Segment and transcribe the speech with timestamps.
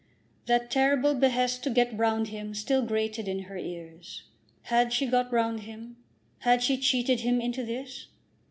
[0.47, 4.23] That terrible behest to "get round him" still grated on her ears.
[4.63, 5.95] Had she got round him?
[6.39, 8.07] Had she cheated him into this?